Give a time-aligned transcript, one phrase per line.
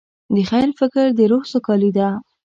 [0.35, 2.09] د خیر فکر د روح سوکالي ده.